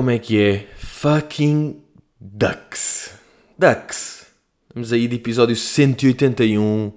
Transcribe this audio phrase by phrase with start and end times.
[0.00, 0.66] Como é que é?
[0.78, 1.84] Fucking
[2.18, 3.12] Ducks.
[3.58, 4.28] Ducks.
[4.66, 6.94] Estamos aí de episódio 181.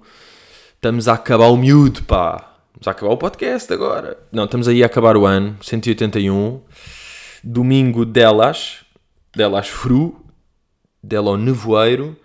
[0.76, 2.56] Estamos a acabar o miúdo, pá.
[2.68, 4.16] Estamos a acabar o podcast agora.
[4.32, 5.54] Não, estamos aí a acabar o ano.
[5.60, 6.62] 181.
[7.44, 8.86] Domingo delas.
[9.36, 10.24] Delas fru.
[11.02, 12.16] Dela nevoeiro.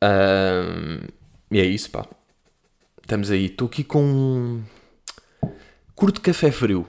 [0.00, 1.08] Ahm,
[1.50, 2.06] e é isso, pá.
[3.02, 3.44] Estamos aí.
[3.44, 4.00] Estou aqui com.
[4.00, 4.64] um
[5.94, 6.86] Curto café frio.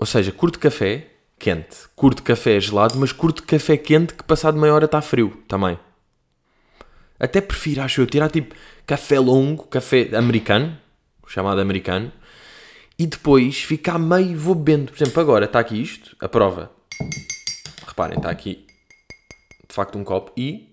[0.00, 1.88] Ou seja, curto café quente.
[1.94, 5.78] Curto café gelado, mas curto café quente que passado meia hora está frio também.
[7.18, 8.54] Até prefiro, acho eu, tirar tipo
[8.86, 10.78] café longo, café americano,
[11.26, 12.12] chamado americano,
[12.98, 14.92] e depois ficar meio vou bebendo.
[14.92, 16.70] Por exemplo, agora está aqui isto, a prova.
[17.86, 18.66] Reparem, está aqui
[19.68, 20.68] de facto um copo e.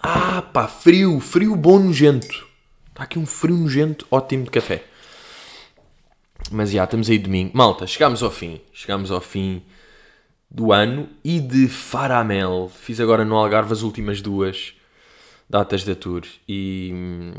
[0.00, 2.46] Ah, pá, frio, frio bom nojento.
[2.88, 4.84] Está aqui um frio nojento ótimo de café.
[6.52, 7.56] Mas já, estamos aí domingo.
[7.56, 8.60] Malta, chegámos ao fim.
[8.72, 9.62] Chegámos ao fim
[10.50, 12.70] do ano e de Faramel.
[12.72, 14.74] Fiz agora no Algarve as últimas duas
[15.48, 16.22] datas da tour.
[16.48, 17.32] E,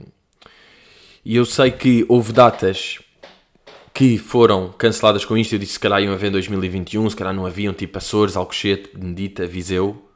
[1.24, 3.00] e eu sei que houve datas
[3.94, 5.54] que foram canceladas com isto.
[5.54, 8.98] Eu disse se calhar iam haver em 2021, se calhar não haviam, tipo Açores, Alcochete,
[8.98, 10.10] Medita, Viseu.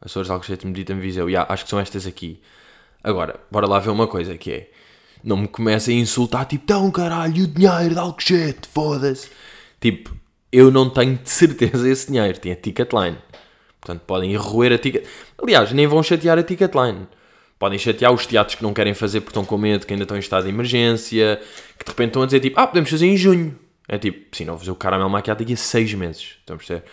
[0.00, 1.30] Açores, Alcochete, Medita, Viseu.
[1.30, 2.40] Já, acho que são estas aqui.
[3.02, 4.70] Agora, bora lá ver uma coisa que é...
[5.22, 9.28] Não me comecem a insultar, tipo, tão caralho, o dinheiro de Alcochete, foda-se.
[9.80, 10.14] Tipo,
[10.52, 13.18] eu não tenho de certeza esse dinheiro, tem a Ticketline.
[13.80, 15.04] Portanto, podem roer a Ticket...
[15.40, 17.06] Aliás, nem vão chatear a Ticketline.
[17.58, 20.16] Podem chatear os teatros que não querem fazer porque estão com medo, que ainda estão
[20.16, 21.40] em estado de emergência,
[21.78, 23.58] que de repente estão a dizer, tipo, ah, podemos fazer em junho.
[23.88, 26.36] É tipo, sim, não vou fazer o caramelo maquiado daqui a seis meses.
[26.40, 26.84] Estão a perceber?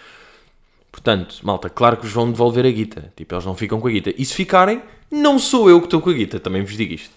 [0.92, 3.12] Portanto, malta, claro que vos vão devolver a guita.
[3.16, 4.14] Tipo, eles não ficam com a guita.
[4.16, 6.40] E se ficarem, não sou eu que estou com a guita.
[6.40, 7.12] Também vos digo isto.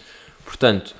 [0.46, 0.94] Portanto,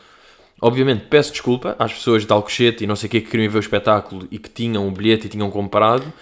[0.60, 3.58] obviamente, peço desculpa às pessoas de Alcochete e não sei o que que queriam ver
[3.58, 6.12] o espetáculo e que tinham o bilhete e tinham comprado.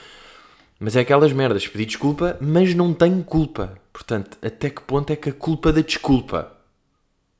[0.78, 1.66] Mas é aquelas merdas.
[1.66, 3.80] Pedi desculpa, mas não tenho culpa.
[3.92, 6.52] Portanto, até que ponto é que a culpa da desculpa?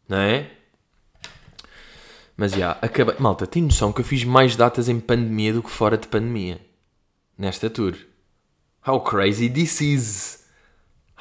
[0.08, 0.50] Não é?
[2.36, 3.14] Mas já, acabei.
[3.18, 6.60] Malta, tem noção que eu fiz mais datas em pandemia do que fora de pandemia?
[7.36, 7.94] Nesta tour.
[8.86, 10.44] How crazy this is!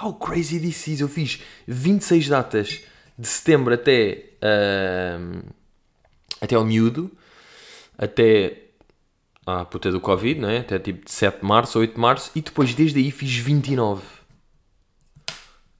[0.01, 1.01] How crazy this is!
[1.01, 2.81] Eu fiz 26 datas
[3.17, 4.25] de setembro até.
[4.41, 5.41] ahm,
[6.41, 7.11] até ao miúdo.
[7.97, 8.57] Até.
[9.45, 10.59] à puta do Covid, não é?
[10.59, 12.31] Até tipo de 7 de março, 8 de março.
[12.35, 14.01] E depois, desde aí, fiz 29.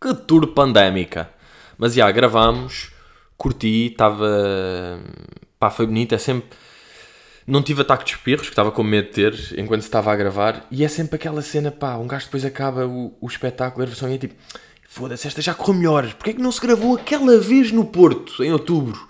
[0.01, 1.29] Que tour pandémica!
[1.77, 2.91] Mas já, gravámos.
[3.37, 4.99] Curti, estava.
[5.59, 6.13] pá, foi bonito.
[6.15, 6.49] É sempre.
[7.45, 10.65] Não tive ataque de espirros, que estava com medo de ter enquanto estava a gravar.
[10.71, 14.09] E é sempre aquela cena, pá, um gajo depois acaba o, o espetáculo, a gravação
[14.09, 14.35] e é tipo,
[14.93, 16.13] foda-se, esta já correu melhor.
[16.13, 19.07] Porquê é que não se gravou aquela vez no Porto, em outubro?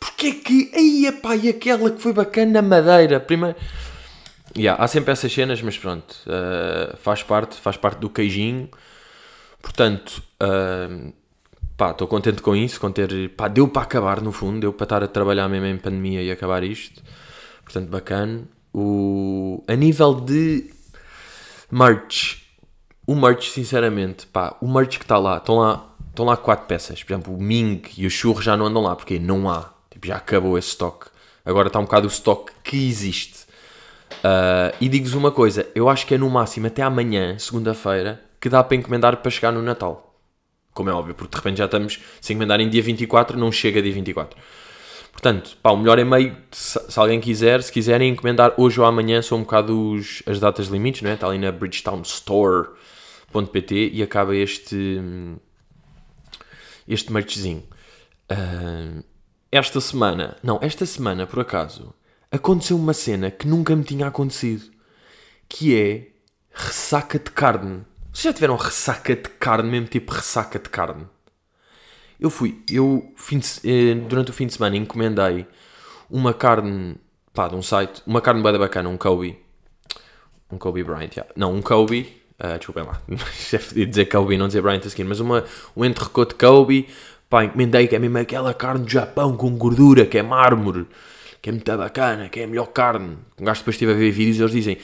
[0.00, 3.20] Porquê é que, aí, pá, e aquela que foi bacana na Madeira?
[3.20, 3.54] Primeiro.
[4.56, 8.70] Yeah, há sempre essas cenas, mas pronto, eh, faz parte, faz parte do queijinho.
[9.60, 11.12] Portanto, eh,
[11.76, 14.84] pá, estou contente com isso, com ter, pá, deu para acabar no fundo, deu para
[14.84, 17.02] estar a trabalhar mesmo em pandemia e acabar isto.
[17.62, 18.44] Portanto, bacana.
[18.72, 20.70] O, a nível de
[21.70, 22.38] merch,
[23.10, 27.02] o merch, sinceramente, pá, o merch que está lá, estão lá, estão lá quatro peças.
[27.02, 29.68] Por exemplo, o Ming e o Churro já não andam lá, porque não há.
[29.90, 31.08] Tipo, já acabou esse stock.
[31.44, 33.40] Agora está um bocado o stock que existe.
[34.22, 38.48] Uh, e digo-vos uma coisa, eu acho que é no máximo até amanhã, segunda-feira, que
[38.48, 40.14] dá para encomendar para chegar no Natal.
[40.72, 43.92] Como é óbvio, porque de repente já estamos, se encomendarem dia 24, não chega dia
[43.92, 44.38] 24.
[45.10, 48.86] Portanto, pá, o melhor é meio, se, se alguém quiser, se quiserem encomendar hoje ou
[48.86, 51.14] amanhã, são um bocado os, as datas limites, não é?
[51.14, 51.50] Está ali na
[53.30, 55.00] bridgetownstore.pt e acaba este,
[56.86, 57.62] este merchzinho.
[58.28, 59.02] Ah,
[59.52, 61.94] esta semana, não, esta semana, por acaso,
[62.30, 64.70] aconteceu uma cena que nunca me tinha acontecido,
[65.48, 66.08] que é
[66.52, 67.84] ressaca de carne.
[68.12, 71.06] Vocês já tiveram ressaca de carne, mesmo tipo ressaca de carne?
[72.18, 75.46] Eu fui, eu de eh, durante o fim de semana encomendei
[76.08, 76.96] uma carne,
[77.32, 79.38] pá, de um site, uma carne bem bacana, um Kobe.
[80.52, 81.32] Um Kobe Bryant, yeah.
[81.36, 82.98] não, um Kobe, ah, desculpem lá,
[83.52, 85.44] é dizer Kobe, não dizer Bryant a seguir, mas uma,
[85.76, 86.88] um entrecôte de Kobe,
[87.28, 90.86] pá, encomendei que é mesmo aquela carne do Japão com gordura, que é mármore,
[91.42, 93.18] que é muito bacana, que é a melhor carne.
[93.38, 94.78] Um gajo depois estive a ver vídeos e eles dizem,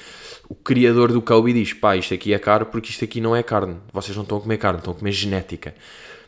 [0.50, 3.42] o criador do Kobe diz, pá, isto aqui é caro porque isto aqui não é
[3.42, 5.74] carne, vocês não estão a comer carne, estão a comer genética.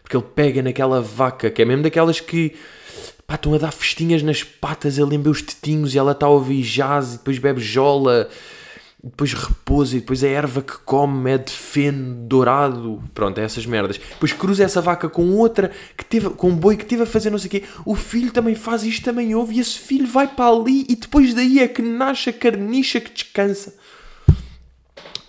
[0.03, 2.55] Porque ele pega naquela vaca, que é mesmo daquelas que
[3.27, 6.31] pá, estão a dar festinhas nas patas, ele lembrou os tetinhos e ela está a
[6.31, 8.31] ouvir jazz e depois bebe jola.
[9.03, 13.03] Depois repousa e depois a erva que come é de feno dourado.
[13.15, 13.97] Pronto, é essas merdas.
[13.97, 17.31] Depois cruza essa vaca com outra, que teve, com um boi que teve a fazer
[17.31, 17.65] não sei o quê.
[17.85, 21.33] O filho também faz isto, também ouve, e esse filho vai para ali e depois
[21.33, 23.75] daí é que nasce a carniça que descansa.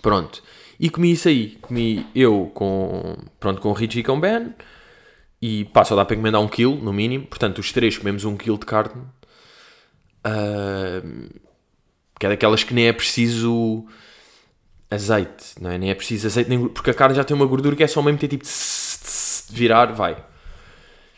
[0.02, 0.42] Pronto.
[0.78, 1.58] E comi isso aí.
[1.60, 4.52] Comi eu com, pronto, com o Richie e com o Ben.
[5.40, 7.26] E pá, só dá para encomendar um quilo, no mínimo.
[7.26, 9.02] Portanto, os três comemos um quilo de carne.
[10.26, 11.30] Uh,
[12.20, 13.86] que é daquelas que nem é preciso
[14.90, 15.78] azeite, não é?
[15.78, 18.02] Nem é preciso azeite, nem, porque a carne já tem uma gordura que é só
[18.02, 18.44] mesmo ter tipo
[19.50, 20.22] virar, vai.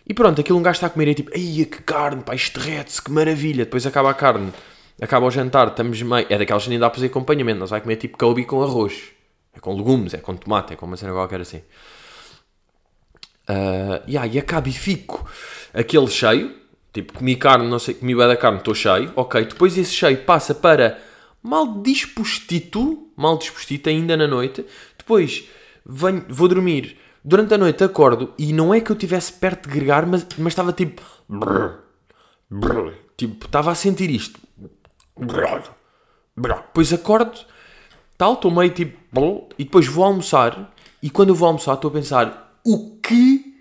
[0.06, 2.36] E pronto, aquilo um gajo está a comer e é tipo, ai que carne, pá,
[2.36, 3.64] isto derrete-se, que maravilha.
[3.64, 4.52] Depois acaba a carne,
[5.00, 6.24] acaba o jantar, estamos meio.
[6.30, 9.10] É daquelas que nem dá para fazer acompanhamento, nós vai comer tipo couve com arroz.
[9.54, 11.62] É com legumes, é com tomate, é com uma cena qualquer assim.
[13.50, 15.28] Uh, yeah, e acaba e fico
[15.74, 16.54] aquele cheio,
[16.92, 19.44] tipo, comi carne, não sei, comi bem da carne, estou cheio, ok.
[19.46, 20.98] Depois esse cheio passa para
[21.42, 24.64] mal dispostito, mal dispostito ainda na noite.
[24.98, 25.48] Depois
[25.84, 29.74] venho, vou dormir, durante a noite acordo e não é que eu estivesse perto de
[29.74, 31.02] gregar, mas, mas estava tipo.
[31.28, 31.78] Brrr,
[32.50, 34.38] brrr, tipo, estava a sentir isto.
[36.36, 37.38] Brrr, depois acordo,
[38.16, 39.00] tal, estou meio tipo.
[39.58, 40.72] E depois vou almoçar.
[41.02, 43.51] E quando eu vou almoçar, estou a pensar: o que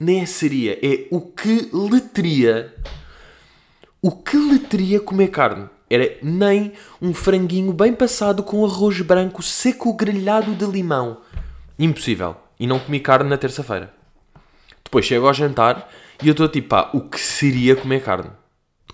[0.00, 2.74] nem é seria, é o que lhe teria.
[4.00, 5.68] O que lhe teria comer carne?
[5.90, 11.18] Era nem um franguinho bem passado com arroz branco seco grelhado de limão.
[11.78, 12.34] Impossível.
[12.58, 13.92] E não comi carne na terça-feira.
[14.82, 15.90] Depois chego ao jantar
[16.22, 18.30] e eu estou tipo, pá, o que seria comer carne?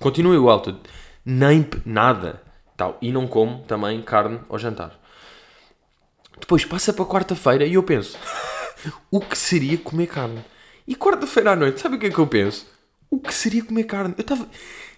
[0.01, 0.81] Continua igual, tudo.
[1.25, 2.43] Nem nada.
[2.77, 2.99] Tal.
[3.01, 4.99] E não como também carne ao jantar.
[6.41, 8.19] Depois passa para quarta-feira e eu penso,
[9.09, 10.45] o que seria comer carne?
[10.87, 12.67] E quarta-feira à noite, sabe o que é que eu penso?
[13.11, 14.15] O que seria comer carne?
[14.19, 14.47] Eu.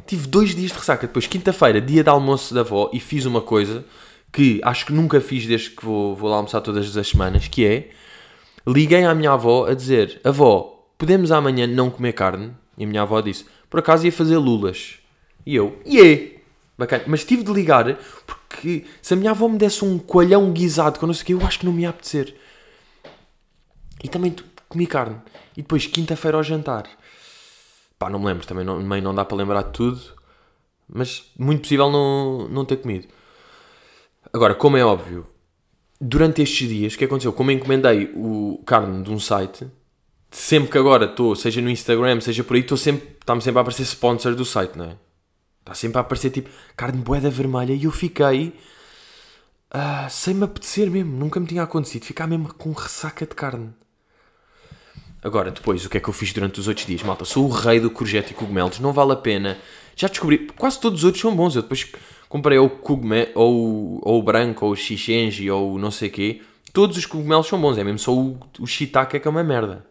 [0.07, 1.07] Tive dois dias de ressaca.
[1.07, 3.85] Depois, quinta-feira, dia de almoço da avó, e fiz uma coisa
[4.33, 7.65] que acho que nunca fiz desde que vou, vou lá almoçar todas as semanas, que
[7.65, 7.91] é...
[8.67, 12.53] Liguei à minha avó a dizer, avó, podemos amanhã não comer carne?
[12.77, 14.99] E a minha avó disse, por acaso ia fazer lulas.
[15.47, 16.39] E eu, yeah!
[16.77, 17.05] Bacana.
[17.07, 21.07] Mas tive de ligar, porque se a minha avó me desse um coalhão guisado com
[21.07, 22.35] não sei o que, eu acho que não me ia apetecer.
[24.03, 24.35] E também
[24.69, 25.17] comi carne.
[25.59, 26.89] E depois, quinta-feira ao jantar.
[27.99, 30.01] Pá, não me lembro, também não, não dá para lembrar de tudo.
[30.89, 33.09] Mas muito possível não, não ter comido.
[34.33, 35.27] Agora, como é óbvio,
[36.01, 37.33] durante estes dias, o que aconteceu?
[37.33, 39.67] Como encomendei o carne de um site,
[40.31, 43.63] sempre que agora estou, seja no Instagram, seja por aí, estou sempre, está-me sempre a
[43.63, 44.97] aparecer sponsor do site, não é?
[45.59, 48.55] Está sempre a aparecer tipo carne boeda vermelha e eu fiquei
[49.75, 53.75] uh, sem me apetecer mesmo, nunca me tinha acontecido, ficar mesmo com ressaca de carne.
[55.29, 57.03] Agora, depois, o que é que eu fiz durante os outros dias?
[57.03, 59.59] Malta, sou o rei do courgette e cogumelos, não vale a pena.
[59.95, 61.55] Já descobri, quase todos os outros são bons.
[61.55, 61.87] Eu depois
[62.31, 66.41] comprei ou o cogumelo, ou, ou o branco, ou o ou não sei o quê.
[66.73, 69.85] Todos os cogumelos são bons, é mesmo só o, o shiitake que é uma merda.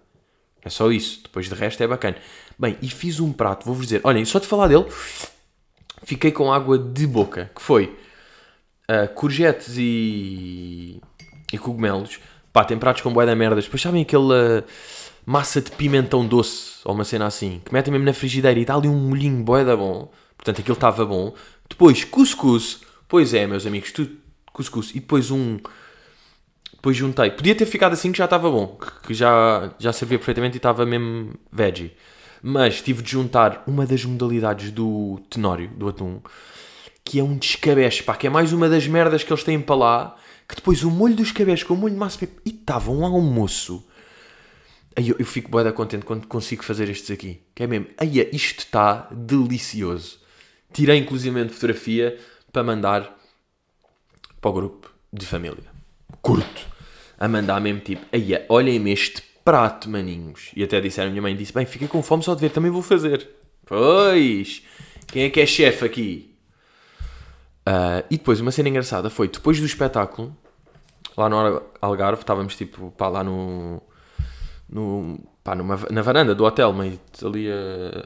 [0.63, 2.17] É só isso, depois de resto é bacana.
[2.57, 4.87] Bem, e fiz um prato, vou-vos dizer, olhem, só de falar dele,
[6.01, 7.95] fiquei com água de boca, que foi
[8.89, 10.99] uh, courgettes e,
[11.53, 12.19] e cogumelos.
[12.51, 13.61] Pá, tem pratos com boia da merda.
[13.61, 14.23] Depois sabem aquele...
[14.33, 14.63] Uh,
[15.27, 18.75] massa de pimentão doce, ou uma cena assim, que metem mesmo na frigideira e dá
[18.75, 20.09] ali um molhinho boeda bom.
[20.37, 21.35] Portanto, aquilo estava bom.
[21.69, 22.79] Depois, cuscuz.
[23.09, 24.15] Pois é, meus amigos, tudo
[24.53, 24.91] cuscuz.
[24.91, 25.59] E depois um...
[26.71, 27.29] Depois juntei.
[27.31, 28.79] Podia ter ficado assim que já estava bom.
[29.05, 31.91] Que já, já servia perfeitamente e estava mesmo veggie.
[32.41, 36.21] Mas tive de juntar uma das modalidades do tenório, do atum,
[37.03, 39.75] que é um descabeche, pá, que é mais uma das merdas que eles têm para
[39.75, 40.15] lá,
[40.47, 42.23] que depois o molho dos cabeços com o molho de massa...
[42.45, 43.83] E estava um almoço
[44.97, 47.41] eu, eu fico bem contente quando consigo fazer estes aqui.
[47.53, 50.19] Que é mesmo, aí isto está delicioso.
[50.73, 52.17] Tirei inclusive fotografia
[52.51, 53.15] para mandar
[54.41, 55.63] para o grupo de família.
[56.21, 56.65] Curto.
[57.19, 60.51] A mandar mesmo tipo, aí olhem-me este prato, maninhos.
[60.55, 62.69] E até disseram, a minha mãe disse, bem, fiquei com fome só de ver, também
[62.69, 63.27] vou fazer.
[63.65, 64.63] Pois,
[65.07, 66.35] quem é que é chefe aqui?
[67.67, 70.35] Uh, e depois, uma cena engraçada foi, depois do espetáculo,
[71.15, 73.81] lá no Algarve, estávamos tipo, pá, lá no
[74.69, 78.05] no, pá, numa, na varanda do hotel, meio ali a,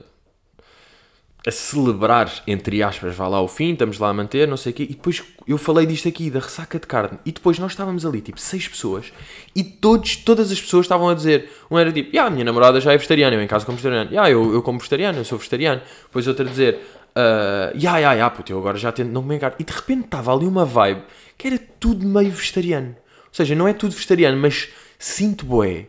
[1.46, 4.76] a celebrar, entre aspas, vá lá o fim, estamos lá a manter, não sei o
[4.76, 4.84] quê.
[4.84, 7.18] E depois eu falei disto aqui, da ressaca de carne.
[7.26, 9.12] E depois nós estávamos ali, tipo, seis pessoas,
[9.56, 12.94] e todos, todas as pessoas estavam a dizer: um era tipo, ah, minha namorada já
[12.94, 15.82] é vegetariana, eu em casa como vegetariano, ah, eu, eu como vegetariano, eu sou vegetariano.
[16.04, 16.80] Depois outra a dizer,
[17.16, 19.56] uh, ya, ya, ya, puto, eu agora já tento não comer carne.
[19.60, 21.02] E de repente estava ali uma vibe
[21.38, 22.90] que era tudo meio vegetariano.
[22.90, 25.88] Ou seja, não é tudo vegetariano, mas sinto boé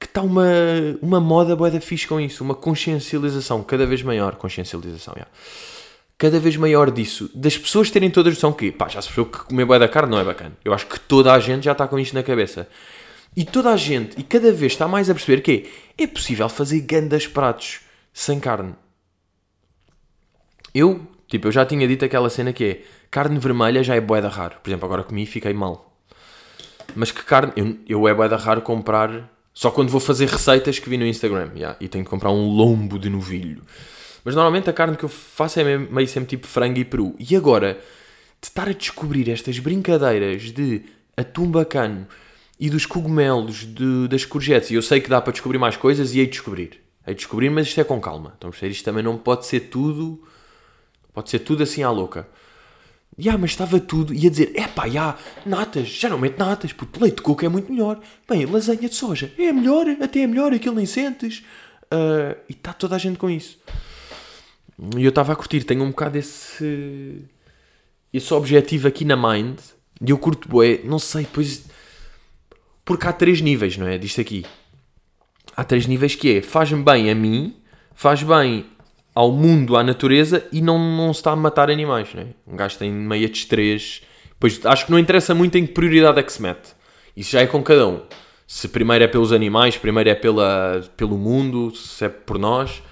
[0.00, 0.46] que está uma,
[1.02, 5.30] uma moda boa da fixe com isso, uma consciencialização cada vez maior, consciencialização, yeah.
[6.16, 9.26] cada vez maior disso, das pessoas terem toda a noção que, pá, já se percebeu
[9.26, 10.52] que comer bué da carne não é bacana.
[10.64, 12.66] Eu acho que toda a gente já está com isto na cabeça.
[13.36, 16.80] E toda a gente, e cada vez está mais a perceber que é, possível fazer
[16.80, 17.80] grandes pratos
[18.12, 18.74] sem carne.
[20.74, 22.80] Eu, tipo, eu já tinha dito aquela cena que é,
[23.10, 24.56] carne vermelha já é bué da raro.
[24.62, 25.94] Por exemplo, agora comi e fiquei mal.
[26.96, 29.30] Mas que carne, eu, eu é bué da raro comprar,
[29.60, 32.48] só quando vou fazer receitas que vi no Instagram, yeah, e tenho de comprar um
[32.48, 33.62] lombo de novilho.
[34.24, 37.14] Mas normalmente a carne que eu faço é meio sempre tipo frango e peru.
[37.18, 37.74] E agora,
[38.40, 42.08] de estar a descobrir estas brincadeiras de atum bacano
[42.58, 46.12] e dos cogumelos, de, das courgettes, e eu sei que dá para descobrir mais coisas
[46.12, 46.80] e de descobrir.
[47.06, 48.38] Hei de descobrir, mas isto é com calma.
[48.40, 48.72] Perceber?
[48.72, 50.24] Isto também não pode ser tudo...
[51.12, 52.26] Pode ser tudo assim à louca.
[53.18, 54.14] Ya, mas estava tudo.
[54.14, 57.48] E a dizer, epá, já, natas, já não mete natas, porque leite de coco é
[57.48, 58.00] muito melhor.
[58.28, 61.44] Bem, lasanha de soja é melhor, até é melhor, aquilo nem sentes.
[61.92, 63.58] Uh, e está toda a gente com isso.
[64.96, 67.22] E eu estava a curtir, tenho um bocado esse,
[68.12, 69.58] esse objetivo aqui na mind.
[70.00, 71.66] E eu curto, bué, não sei, depois.
[72.84, 73.98] Porque há três níveis, não é?
[73.98, 74.46] Disto aqui.
[75.54, 77.56] Há três níveis que é, faz-me bem a mim,
[77.94, 78.64] faz bem
[79.20, 82.26] ao mundo, à natureza e não, não se está a matar animais, não é?
[82.46, 84.00] Um gajo tem meia de três.
[84.38, 86.74] Pois acho que não interessa muito em que prioridade é que se mete.
[87.14, 88.00] Isso já é com cada um.
[88.46, 92.82] Se primeiro é pelos animais, primeiro é pela, pelo mundo, se é por nós.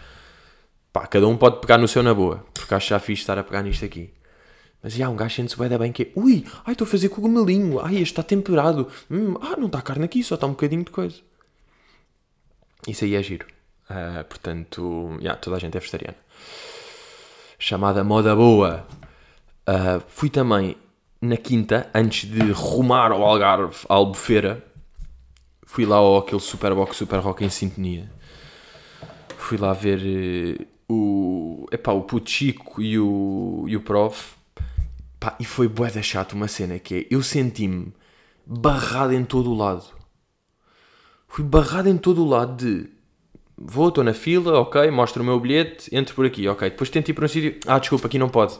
[0.92, 2.44] Pá, cada um pode pegar no seu na boa.
[2.52, 4.10] Porque acho já fixe estar a pegar nisto aqui.
[4.82, 6.12] Mas já, um gajo sente-se bem, bem que é.
[6.14, 7.80] Ui, ai, estou a fazer cogumelinho.
[7.80, 8.86] Ai, este está temperado.
[9.10, 11.16] Hum, ah, não está carne aqui, só está um bocadinho de coisa.
[12.86, 13.46] Isso aí é giro.
[13.90, 16.16] Uh, portanto, yeah, toda a gente é vegetariana.
[17.58, 18.86] Chamada Moda Boa.
[19.66, 20.76] Uh, fui também
[21.20, 24.64] na quinta, antes de rumar ao Algarve, à Albufeira.
[25.66, 28.10] Fui lá ao aquele Superbox Super Rock em sintonia.
[29.38, 34.36] Fui lá ver uh, o, epá, o Puto Chico e o, e o Prof.
[35.40, 37.92] E foi bué da chato uma cena que é, eu senti-me
[38.46, 39.84] barrado em todo o lado.
[41.26, 42.97] Fui barrado em todo o lado de
[43.60, 46.70] vou, estou na fila, ok, mostro o meu bilhete, entro por aqui, ok.
[46.70, 48.58] Depois tento ir para um sítio, ah, desculpa, aqui não pode,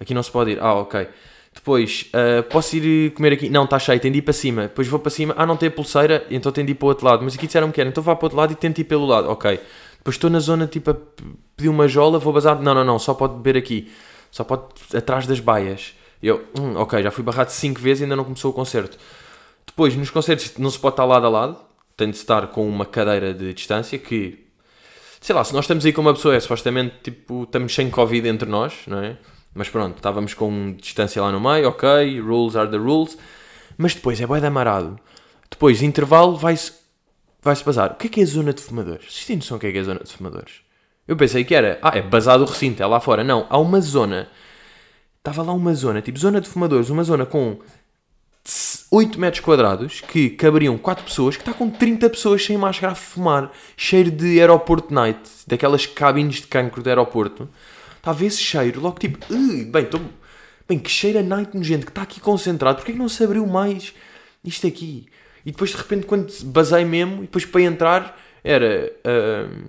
[0.00, 1.08] aqui não se pode ir, ah, ok.
[1.54, 4.62] Depois, uh, posso ir comer aqui, não, está cheio, tenho de ir para cima.
[4.62, 6.88] Depois vou para cima, ah, não tem a pulseira, então tenho de ir para o
[6.88, 7.24] outro lado.
[7.24, 9.06] Mas aqui disseram-me que era, então vá para o outro lado e tento ir pelo
[9.06, 9.60] lado, ok.
[9.98, 10.96] Depois estou na zona, tipo, a
[11.56, 13.90] pedir uma jola, vou bazar, não, não, não, só pode beber aqui,
[14.30, 14.62] só pode
[14.94, 15.94] atrás das baias.
[16.22, 18.96] Eu, hum, ok, já fui barrado 5 vezes e ainda não começou o concerto.
[19.66, 21.56] Depois, nos concertos não se pode estar lado a lado,
[21.98, 24.46] tem de estar com uma cadeira de distância que
[25.20, 28.26] sei lá, se nós estamos aí com uma pessoa, é supostamente tipo, estamos sem Covid
[28.28, 29.16] entre nós, não é?
[29.52, 33.18] Mas pronto, estávamos com distância lá no meio, ok, rules are the rules.
[33.76, 34.98] Mas depois é bué de amarado.
[35.50, 36.72] Depois, intervalo, vai-se
[37.42, 37.92] vai-se bazar.
[37.92, 39.04] O que é que é a zona de fumadores?
[39.04, 40.60] Vocês têm noção o que é que é a zona de fumadores?
[41.06, 43.24] Eu pensei que era, ah, é basado o recinto, é lá fora.
[43.24, 44.28] Não, há uma zona,
[45.18, 47.58] estava lá uma zona, tipo zona de fumadores, uma zona com
[48.90, 52.96] 8 metros quadrados que caberiam 4 pessoas, que está com 30 pessoas sem máscara a
[52.96, 57.48] fumar, cheiro de aeroporto night, daquelas cabines de cancro do aeroporto.
[57.96, 59.18] Está a ver esse cheiro, logo tipo,
[59.70, 60.00] bem, tô,
[60.66, 63.22] bem, que cheiro a night gente que está aqui concentrado, porque é que não se
[63.22, 63.94] abriu mais
[64.42, 65.06] isto aqui?
[65.44, 68.92] E depois de repente, quando basei mesmo, e depois para entrar, era.
[69.00, 69.64] Uh,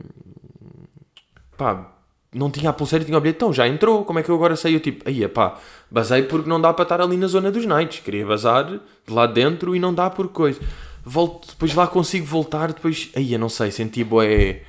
[1.58, 1.94] pá,
[2.34, 4.56] não tinha a pulseira tinha o bilhete, então já entrou, como é que eu agora
[4.56, 4.80] saio?
[4.80, 5.60] Tipo, aí pá,
[5.90, 9.26] basei porque não dá para estar ali na zona dos nights, queria bazar de lá
[9.26, 10.60] dentro e não dá por coisa.
[11.04, 14.64] Volto, depois lá consigo voltar, depois, aí não sei, senti boé.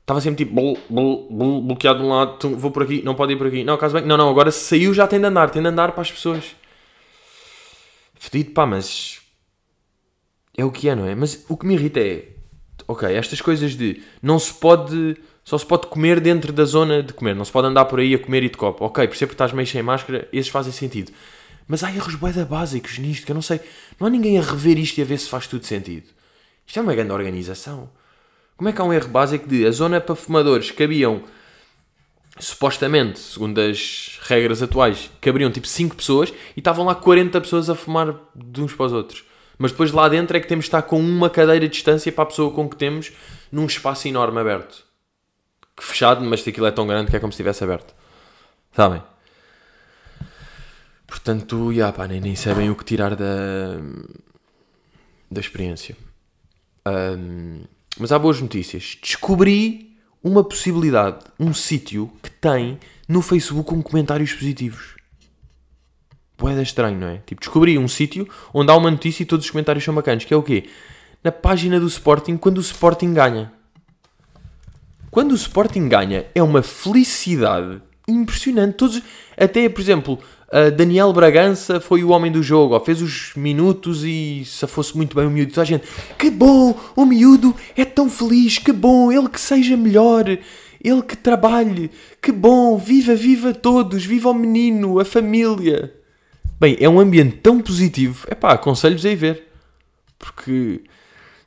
[0.00, 3.32] Estava sempre tipo, bol, bol, bol, bloqueado de um lado, vou por aqui, não pode
[3.32, 3.64] ir por aqui.
[3.64, 6.02] Não, caso bem, não, não, agora saiu já tem de andar, tem de andar para
[6.02, 6.54] as pessoas.
[8.14, 9.20] Fedido, pá, mas.
[10.56, 11.14] É o que é, não é?
[11.14, 12.28] Mas o que me irrita é.
[12.88, 17.12] Ok, estas coisas de não se pode só se pode comer dentro da zona de
[17.12, 17.36] comer.
[17.36, 18.84] Não se pode andar por aí a comer e de copo.
[18.84, 21.12] Ok, percebo que estás meio sem máscara, esses fazem sentido.
[21.68, 23.60] Mas há erros boeda básicos nisto, que eu não sei.
[23.98, 26.08] Não há ninguém a rever isto e a ver se faz tudo sentido.
[26.66, 27.88] Isto é uma grande organização.
[28.56, 31.22] Como é que há um erro básico de a zona para fumadores cabiam,
[32.40, 37.76] supostamente, segundo as regras atuais, caberiam tipo 5 pessoas e estavam lá 40 pessoas a
[37.76, 39.24] fumar de uns para os outros.
[39.56, 42.24] Mas depois lá dentro é que temos de estar com uma cadeira de distância para
[42.24, 43.12] a pessoa com que temos
[43.52, 44.85] num espaço enorme aberto
[45.80, 47.94] fechado, mas aquilo é tão grande que é como se estivesse aberto.
[48.72, 49.02] Sabem?
[51.06, 53.78] Portanto, yeah, pá, nem, nem sabem o que tirar da,
[55.30, 55.96] da experiência.
[56.86, 57.62] Um,
[57.98, 58.98] mas há boas notícias.
[59.00, 62.78] Descobri uma possibilidade, um sítio que tem
[63.08, 64.96] no Facebook com comentários positivos.
[66.36, 67.18] Boeda estranho, não é?
[67.24, 70.24] Tipo, descobri um sítio onde há uma notícia e todos os comentários são bacanas.
[70.24, 70.68] Que é o quê?
[71.24, 73.52] Na página do Sporting, quando o Sporting ganha.
[75.10, 78.74] Quando o Sporting ganha, é uma felicidade impressionante.
[78.74, 79.02] Todos,
[79.36, 80.18] até, por exemplo,
[80.76, 85.16] Daniel Bragança foi o homem do jogo, ó, fez os minutos e se fosse muito
[85.16, 85.50] bem o miúdo.
[85.50, 85.86] Toda a gente,
[86.18, 91.16] que bom, o miúdo é tão feliz, que bom, ele que seja melhor, ele que
[91.16, 91.90] trabalhe,
[92.22, 95.92] que bom, viva, viva todos, viva o menino, a família.
[96.60, 99.48] Bem, é um ambiente tão positivo, é pá, aconselho-vos a ir ver.
[100.18, 100.82] Porque,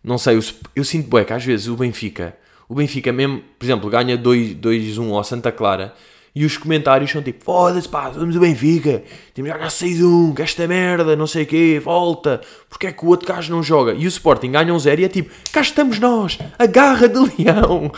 [0.03, 0.43] não sei, eu,
[0.75, 2.37] eu sinto bué que às vezes o Benfica,
[2.69, 5.95] o Benfica mesmo, por exemplo, ganha 2-1 ao Santa Clara
[6.35, 10.41] e os comentários são tipo: foda-se, pá, vamos o Benfica, temos já ganhar 6-1, que
[10.43, 13.93] esta merda, não sei o quê, volta, porque é que o outro gajo não joga?
[13.93, 17.17] E o Sporting ganha um 0 e é tipo: cá estamos nós, a garra de
[17.17, 17.91] leão,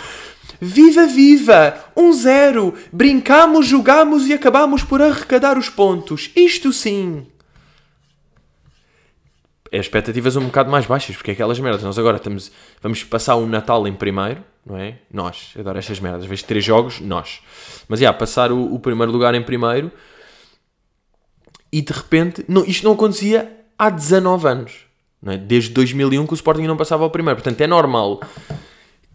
[0.62, 7.28] viva, viva, 1-0, brincamos, jogamos e acabamos por arrecadar os pontos, isto sim
[9.72, 11.82] é expectativas um bocado mais baixas, porque é aquelas merdas.
[11.82, 12.52] Nós agora estamos,
[12.82, 15.00] vamos passar um Natal em primeiro, não é?
[15.12, 16.26] Nós, adoro estas merdas.
[16.26, 17.42] Vejo três jogos, nós.
[17.88, 19.92] Mas, yeah, passar o, o, primeiro lugar em primeiro
[21.72, 24.74] e de repente, não, isto não acontecia há 19 anos,
[25.22, 25.38] não é?
[25.38, 27.42] Desde 2001 que o Sporting não passava ao primeiro.
[27.42, 28.20] Portanto, é normal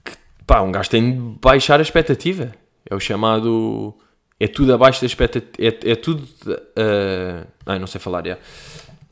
[0.05, 0.13] que,
[0.47, 2.53] pá, um gajo tem de baixar a expectativa.
[2.89, 3.95] É o chamado...
[4.39, 5.53] É tudo abaixo da expectativa...
[5.59, 6.23] É, é tudo...
[6.23, 8.39] Uh, ai, não sei falar, é...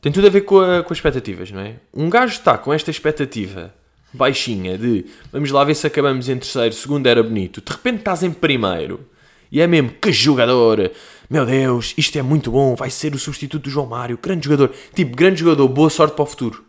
[0.01, 1.77] Tem tudo a ver com, a, com as expectativas, não é?
[1.93, 3.73] Um gajo está com esta expectativa
[4.15, 8.23] baixinha de vamos lá ver se acabamos em terceiro, segundo era bonito, de repente estás
[8.23, 9.09] em primeiro
[9.55, 10.91] e é mesmo que jogador,
[11.31, 14.75] meu Deus, isto é muito bom, vai ser o substituto do João Mário, grande jogador,
[14.93, 16.65] tipo, grande jogador, boa sorte para o futuro.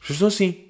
[0.00, 0.64] As pessoas assim.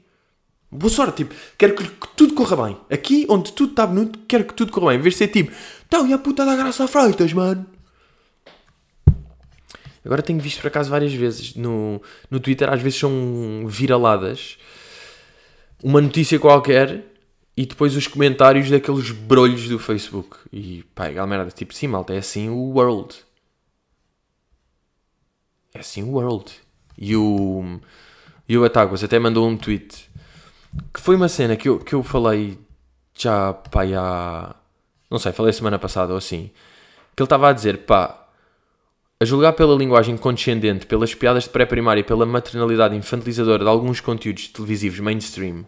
[0.72, 2.76] Boa sorte, tipo, quero que, tudo corra bem.
[2.90, 4.98] Aqui onde tudo está bonito, quero que tudo corra bem.
[4.98, 5.52] Em vez de ser tipo,
[5.86, 7.64] então e a puta da graça a Freitas, mano.
[10.04, 14.58] Agora tenho visto por acaso várias vezes no, no Twitter, às vezes são viraladas
[15.82, 17.04] uma notícia qualquer
[17.56, 20.36] e depois os comentários daqueles brolhos do Facebook.
[20.52, 23.14] E pá, merda, tipo, sim, malta, é assim o world.
[25.72, 26.52] É assim o world.
[26.96, 27.80] E o,
[28.48, 30.10] e o Ataguas até mandou um tweet
[30.92, 32.58] que foi uma cena que eu, que eu falei
[33.16, 34.56] já, pá, há.
[35.10, 36.50] Não sei, falei semana passada ou assim.
[37.14, 38.23] Que ele estava a dizer, pá,
[39.20, 44.00] a julgar pela linguagem condescendente, pelas piadas de pré-primária e pela maternalidade infantilizadora de alguns
[44.00, 45.64] conteúdos televisivos mainstream,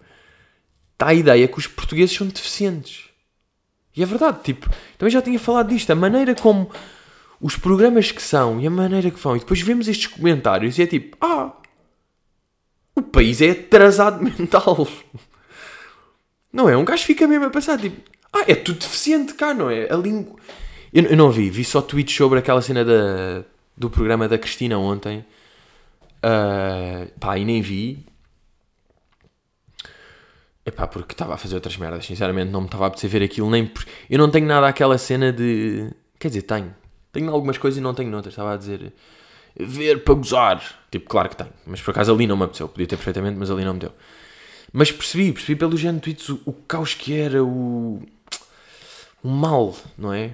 [0.92, 3.10] está a ideia que os portugueses são deficientes.
[3.96, 6.70] E é verdade, tipo, também já tinha falado disto, a maneira como
[7.40, 10.82] os programas que são e a maneira que vão, e depois vemos estes comentários e
[10.82, 11.52] é tipo, ah,
[12.94, 14.88] o país é atrasado mental.
[16.52, 16.76] Não é?
[16.76, 19.90] Um gajo fica mesmo a pensar, tipo, ah, é tudo deficiente cá, não é?
[19.90, 20.36] A língua
[20.96, 23.44] eu, eu não vi, vi só tweets sobre aquela cena da,
[23.76, 25.24] do programa da Cristina ontem.
[26.24, 28.06] Uh, pá, e nem vi.
[30.64, 32.06] Epá, porque estava a fazer outras merdas.
[32.06, 33.50] Sinceramente, não me estava a apetecer ver aquilo.
[33.50, 33.84] Nem por...
[34.08, 35.90] Eu não tenho nada aquela cena de.
[36.18, 36.74] Quer dizer, tenho.
[37.12, 38.32] Tenho algumas coisas e não tenho noutras.
[38.32, 38.92] Estava a dizer.
[39.54, 40.62] Ver para gozar.
[40.90, 41.52] Tipo, claro que tenho.
[41.66, 42.68] Mas por acaso ali não me apeteceu.
[42.68, 43.92] Podia ter perfeitamente, mas ali não me deu.
[44.72, 48.02] Mas percebi, percebi pelo género de tweets o, o caos que era, o.
[49.22, 50.32] o mal, não é?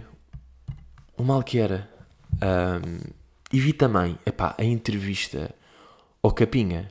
[1.23, 1.89] O mal que era.
[2.35, 3.13] Um,
[3.53, 5.55] e vi também, epá, a entrevista
[6.21, 6.91] ao Capinha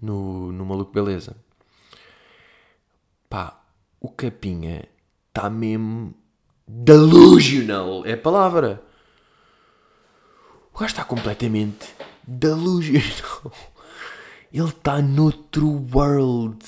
[0.00, 1.36] no, no Maluco Beleza.
[3.28, 3.60] Pá,
[4.00, 4.88] o Capinha
[5.28, 6.14] está mesmo
[6.68, 8.06] delusional.
[8.06, 8.80] É a palavra.
[10.72, 13.52] O gajo está completamente delusional.
[14.52, 16.64] Ele está noutro world.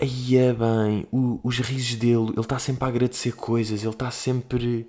[0.00, 4.10] Aí é bem, o, os risos dele, ele está sempre a agradecer coisas, ele está
[4.10, 4.88] sempre.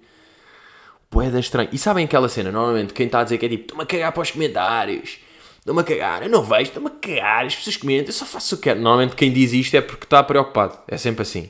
[1.10, 1.70] Poeda estranho.
[1.72, 4.12] E sabem aquela cena, normalmente, quem está a dizer que é tipo, estou-me a cagar
[4.12, 5.18] para os comentários,
[5.58, 8.54] estou-me a cagar, eu não vejo, estou-me a cagar, as pessoas comentam, eu só faço
[8.54, 8.80] o que quero.
[8.80, 11.50] Normalmente quem diz isto é porque está preocupado, é sempre assim.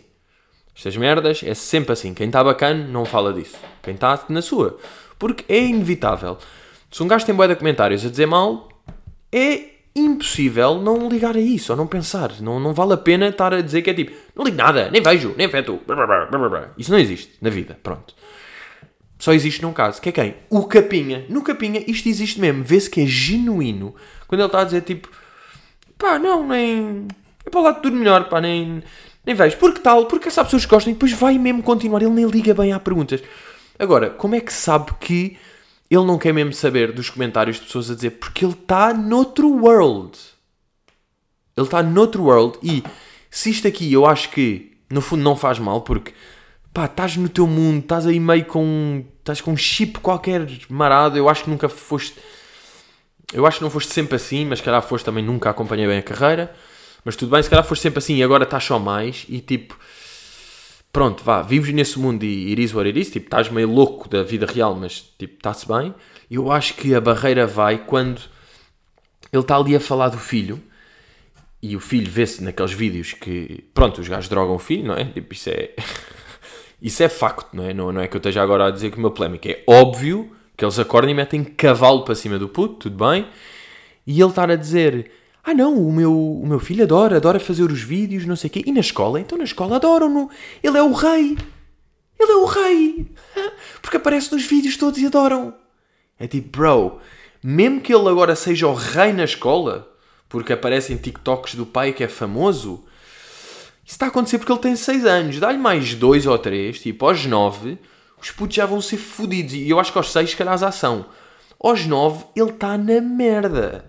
[0.79, 2.13] Estas merdas é sempre assim.
[2.13, 3.57] Quem está bacana não fala disso.
[3.83, 4.77] Quem está na sua.
[5.17, 6.37] Porque é inevitável.
[6.89, 8.69] Se um gajo tem boia comentários a dizer mal,
[9.29, 12.31] é impossível não ligar a isso, ou não pensar.
[12.41, 15.01] Não, não vale a pena estar a dizer que é tipo, não ligo nada, nem
[15.01, 15.79] vejo, nem afeto.
[16.77, 18.13] Isso não existe na vida, pronto.
[19.17, 20.35] Só existe num caso, que é quem?
[20.49, 21.25] O Capinha.
[21.27, 23.93] No Capinha isto existe mesmo, vê-se que é genuíno.
[24.27, 25.09] Quando ele está a dizer tipo,
[25.97, 27.07] pá, não, nem...
[27.45, 28.81] É para lá tudo melhor, pá, nem...
[29.25, 29.57] Nem vejo.
[29.57, 32.01] Porque tal, porque essas pessoas gostam e depois vai mesmo continuar.
[32.01, 33.21] Ele nem liga bem a perguntas.
[33.77, 35.37] Agora, como é que sabe que
[35.89, 39.49] ele não quer mesmo saber dos comentários de pessoas a dizer porque ele está noutro
[39.49, 40.17] world.
[41.57, 42.83] Ele está noutro world e
[43.29, 46.13] se isto aqui eu acho que no fundo não faz mal porque
[46.73, 49.03] pá, estás no teu mundo, estás aí meio com.
[49.19, 51.17] estás com um chip qualquer marado.
[51.17, 52.15] Eu acho que nunca foste.
[53.33, 55.99] Eu acho que não foste sempre assim, mas se calhar foste também, nunca acompanhei bem
[55.99, 56.53] a carreira.
[57.03, 59.77] Mas tudo bem, se calhar foste sempre assim e agora estás só mais e tipo.
[60.91, 64.23] Pronto, vá, vives nesse mundo e iris what it is, tipo, estás meio louco da
[64.23, 65.93] vida real, mas tipo, está-se bem.
[66.29, 68.21] Eu acho que a barreira vai quando
[69.31, 70.61] ele está ali a falar do filho
[71.61, 75.05] e o filho vê-se naqueles vídeos que, pronto, os gajos drogam o filho, não é?
[75.05, 75.71] Tipo, isso é.
[76.81, 77.73] isso é facto, não é?
[77.73, 80.35] Não, não é que eu esteja agora a dizer que o meu polémico é óbvio
[80.55, 83.27] que eles acordam e metem cavalo para cima do puto, tudo bem?
[84.07, 85.11] E ele estar a dizer:
[85.43, 88.51] Ah, não, o meu, o meu filho adora, adora fazer os vídeos, não sei o
[88.51, 88.63] quê.
[88.65, 89.19] E na escola?
[89.19, 90.29] Então na escola adoram-no.
[90.61, 91.37] Ele é o rei.
[92.19, 93.11] Ele é o rei.
[93.81, 95.53] Porque aparece nos vídeos todos e adoram.
[96.19, 96.99] É tipo, bro,
[97.41, 99.89] mesmo que ele agora seja o rei na escola,
[100.27, 102.83] porque aparecem TikToks do pai que é famoso,
[103.85, 105.39] isso está a acontecer porque ele tem 6 anos.
[105.39, 107.79] Dá-lhe mais 2 ou 3, tipo, aos 9,
[108.21, 109.53] os putos já vão ser fodidos.
[109.53, 111.05] E eu acho que aos 6, calhar, a ação.
[111.59, 113.88] Aos 9, ele está na merda.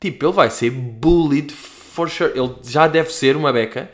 [0.00, 1.52] Tipo, ele vai ser bullied
[1.96, 2.32] for sure.
[2.34, 3.90] Ele já deve ser uma beca.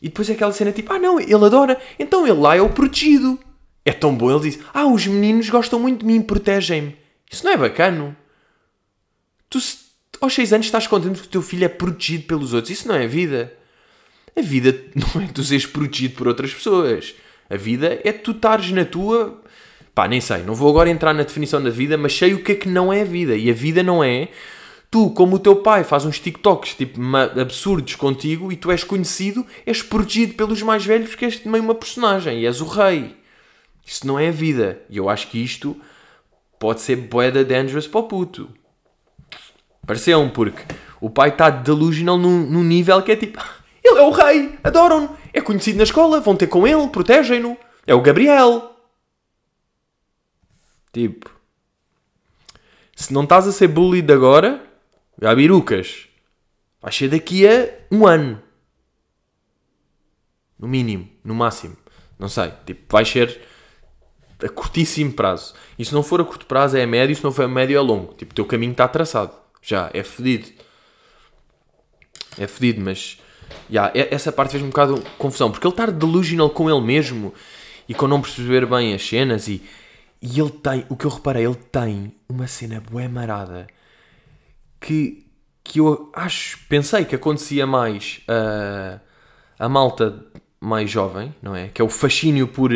[0.00, 2.70] E depois é aquela cena tipo, ah não, ele adora, então ele lá é o
[2.70, 3.38] protegido.
[3.84, 6.96] É tão bom, ele diz, ah, os meninos gostam muito de mim, protegem-me.
[7.30, 8.16] Isso não é bacano.
[9.48, 9.58] Tu,
[10.20, 12.70] aos 6 anos, estás contente que o teu filho é protegido pelos outros.
[12.70, 13.52] Isso não é vida.
[14.36, 17.14] A vida não é tu seres protegido por outras pessoas.
[17.48, 19.42] A vida é tu estares na tua.
[19.94, 22.52] Pá, nem sei, não vou agora entrar na definição da vida, mas sei o que
[22.52, 23.36] é que não é a vida.
[23.36, 24.28] E a vida não é
[24.90, 27.00] tu, como o teu pai, faz uns TikToks tipo
[27.40, 31.74] absurdos contigo e tu és conhecido, és protegido pelos mais velhos porque és meio uma
[31.74, 33.16] personagem e és o rei.
[33.86, 34.82] Isso não é a vida.
[34.90, 35.76] E eu acho que isto
[36.58, 38.48] pode ser boeda dangerous para o puto.
[39.86, 40.62] Pareceu-me, porque
[41.00, 43.42] o pai está delusional num, num nível que é tipo:
[43.82, 47.56] ele é o rei, adoram-no, é conhecido na escola, vão ter com ele, protegem-no.
[47.86, 48.76] É o Gabriel.
[50.92, 51.30] Tipo,
[52.94, 54.69] se não estás a ser bullied agora,
[55.20, 56.08] Gabirucas,
[56.80, 58.42] vais ser daqui a um ano.
[60.58, 61.76] No mínimo, no máximo.
[62.18, 62.52] Não sei.
[62.64, 63.40] Tipo, vais ser
[64.42, 65.54] a curtíssimo prazo.
[65.78, 67.76] E se não for a curto prazo é a médio, se não for a médio
[67.76, 68.14] é a longo.
[68.14, 69.34] Tipo, o teu caminho está traçado.
[69.60, 70.48] Já, é fedido.
[72.38, 73.18] É fedido, mas...
[73.68, 75.50] Yeah, essa parte fez-me um bocado confusão.
[75.50, 77.34] Porque ele está delusional com ele mesmo
[77.86, 79.62] e com não perceber bem as cenas e...
[80.22, 80.86] E ele tem...
[80.88, 83.66] O que eu reparei, ele tem uma cena bué marada
[84.80, 85.26] que...
[85.62, 86.58] Que eu acho...
[86.68, 89.00] Pensei que acontecia mais a...
[89.58, 90.26] A malta
[90.58, 91.68] mais jovem, não é?
[91.68, 92.72] Que é o fascínio por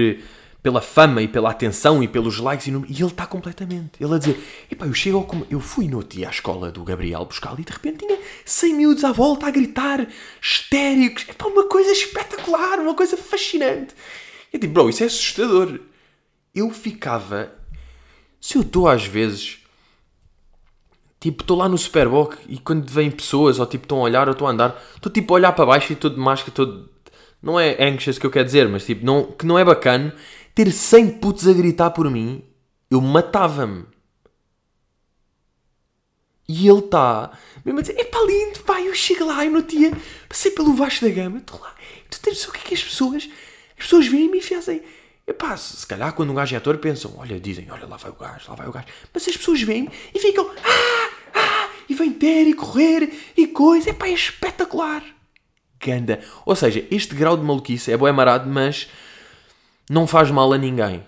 [0.64, 2.86] pela fama e pela atenção e pelos likes e, no...
[2.86, 4.02] e ele está completamente.
[4.02, 5.46] Ele a dizer: Epá, eu chego.
[5.50, 9.04] Eu fui no dia à escola do Gabriel buscar e de repente tinha 100 miúdos
[9.04, 10.08] à volta a gritar,
[10.40, 11.28] histéricos.
[11.28, 13.94] Epá, uma coisa espetacular, uma coisa fascinante.
[14.50, 15.80] Eu digo, bro, isso é assustador.
[16.54, 17.52] Eu ficava.
[18.40, 19.58] Se eu estou às vezes.
[21.24, 24.32] Tipo, estou lá no Superboc e quando vêm pessoas ou tipo estão a olhar ou
[24.32, 26.84] estou a andar, estou tipo a olhar para baixo e estou de máscara, estou.
[27.42, 30.14] Não é anxious que eu quero dizer, mas tipo, não, que não é bacana
[30.54, 32.44] ter 100 putos a gritar por mim,
[32.90, 33.87] eu matava-me.
[36.46, 37.30] E ele está
[37.64, 39.92] mesmo a dizer: é pá, lindo, pá, eu chego lá, eu no dia
[40.28, 41.74] passei pelo Vasco da Gama, estou lá,
[42.10, 43.30] tu tens o que é que as pessoas,
[43.78, 44.82] as pessoas vêm e fazem.
[45.56, 48.50] Se calhar quando um gajo é ator pensam, olha, dizem, olha, lá vai o gajo,
[48.50, 48.87] lá vai o gajo.
[49.12, 50.93] Mas as pessoas vêm e ficam, ah,
[51.88, 55.02] e vêm ter e correr e coisa, epá, é espetacular.
[55.80, 56.20] Ganda.
[56.46, 58.88] Ou seja, este grau de maluquice é boé marado, mas
[59.90, 61.04] não faz mal a ninguém.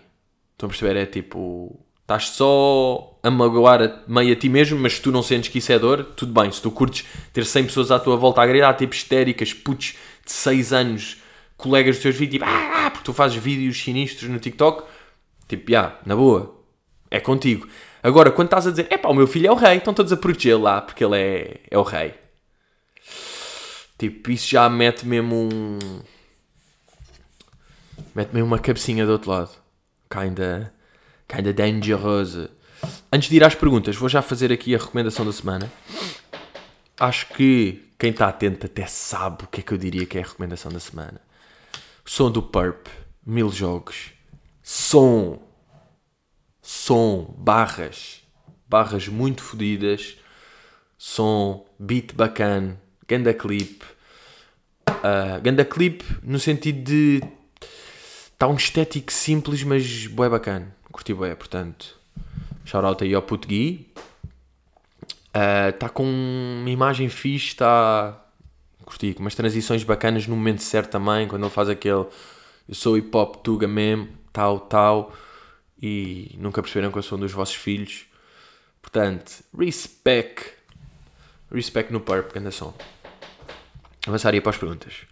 [0.52, 0.96] Estão a perceber?
[0.96, 5.50] É tipo, estás só a magoar meio a ti mesmo, mas se tu não sentes
[5.50, 6.50] que isso é dor, tudo bem.
[6.52, 10.32] Se tu curtes ter 100 pessoas à tua volta a gritar, tipo histéricas, putos de
[10.32, 11.16] 6 anos,
[11.56, 14.84] colegas dos teus vídeos, tipo, ah, ah, porque tu fazes vídeos sinistros no TikTok,
[15.48, 16.54] tipo, já, yeah, na boa,
[17.10, 17.66] é contigo.
[18.06, 20.12] Agora, quando estás a dizer, é pá, o meu filho é o rei, estão todos
[20.12, 22.14] a protegê-lo lá, porque ele é, é o rei.
[23.98, 25.78] Tipo, isso já mete mesmo um
[28.14, 29.50] Mete-me uma cabecinha do outro lado.
[30.08, 30.72] Kinda,
[31.26, 32.48] kinda dangerosa.
[33.12, 35.68] Antes de ir às perguntas, vou já fazer aqui a recomendação da semana.
[37.00, 40.22] Acho que quem está atento até sabe o que é que eu diria que é
[40.22, 41.20] a recomendação da semana.
[42.04, 42.86] Som do Purp,
[43.26, 44.12] mil jogos.
[44.62, 45.45] Som.
[46.68, 48.24] Som, barras.
[48.68, 50.16] Barras muito fodidas.
[50.98, 52.76] Som, beat bacana.
[53.06, 53.84] Ganda clip.
[54.88, 57.22] Uh, ganda clip no sentido de
[58.32, 60.74] Está um estético simples, mas bué bacana.
[60.90, 61.96] Curti bué, portanto.
[62.64, 63.86] Shoutout aí ao Puto Gui.
[65.72, 68.20] Está uh, com uma imagem fixe, está...
[68.84, 72.06] Curti, com umas transições bacanas no momento certo também, quando ele faz aquele...
[72.68, 75.12] Eu sou hip hop tuga mesmo, tal, tal.
[75.80, 78.06] E nunca perceberam sou um dos vossos filhos.
[78.80, 80.54] Portanto, respect.
[81.50, 82.74] Respect no Purp, grande som.
[84.06, 85.06] Avançaria para as perguntas.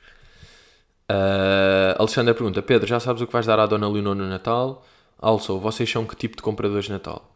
[1.11, 4.87] Uh, Alexandra pergunta: Pedro, já sabes o que vais dar à Dona Leonor no Natal?
[5.19, 7.35] Also, vocês são que tipo de compradores de Natal?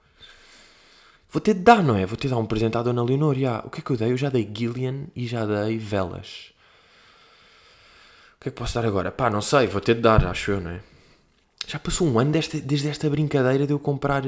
[1.30, 2.06] Vou ter de dar, não é?
[2.06, 3.36] Vou ter de dar um presente à Dona Leonor.
[3.36, 3.66] Yeah.
[3.66, 4.12] O que é que eu dei?
[4.12, 6.52] Eu já dei Gillian e já dei velas.
[8.36, 9.10] O que é que posso dar agora?
[9.10, 10.80] Pá, não sei, vou ter de dar, acho eu, não é?
[11.66, 14.22] Já passou um ano desta, desde esta brincadeira de eu comprar.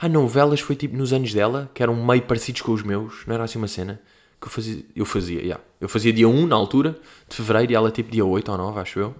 [0.00, 3.26] Ah, não, velas foi tipo nos anos dela, que eram meio parecidos com os meus,
[3.26, 4.00] não era assim uma cena?
[4.40, 5.64] Que eu fazia, eu fazia, yeah.
[5.80, 6.96] Eu fazia dia 1 na altura,
[7.28, 9.14] de fevereiro, e ela tipo dia 8 ou 9, acho eu.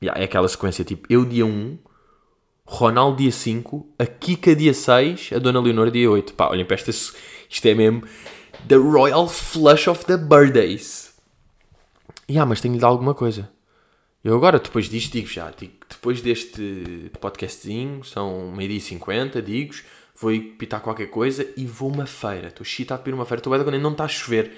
[0.00, 1.76] Yeah, é aquela sequência tipo, eu dia 1,
[2.64, 6.34] Ronaldo dia 5, a Kika dia 6, a Dona Leonor dia 8.
[6.34, 6.90] Pá, olhem para esta.
[6.90, 8.02] Isto é mesmo.
[8.68, 11.14] The Royal Flush of the Birthdays.
[12.30, 13.50] Yeah, mas tenho de alguma coisa.
[14.24, 15.50] Eu agora, depois disto, digo já.
[15.50, 19.74] Digo, depois deste podcastzinho, são meio-dia e 50, digo
[20.20, 22.48] vou ir pitar qualquer coisa e vou uma feira.
[22.48, 23.40] Estou excitado para ir uma feira.
[23.40, 24.52] Estou bem quando não está a chover.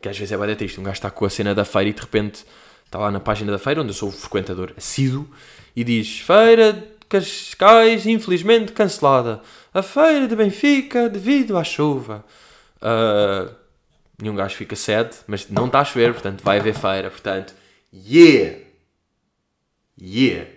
[0.00, 0.80] Que às vezes é bem triste.
[0.80, 2.44] Um gajo está com a cena da feira e de repente
[2.84, 5.28] está lá na página da feira, onde eu sou o frequentador assíduo,
[5.74, 9.42] e diz: Feira de Cascais, infelizmente cancelada.
[9.72, 12.24] A feira de Benfica devido à chuva.
[12.76, 13.54] Uh,
[14.20, 17.10] nenhum gajo fica sede, mas não está a chover, portanto vai haver feira.
[17.10, 17.54] Portanto,
[17.92, 18.65] yeah!
[20.00, 20.50] Yeah!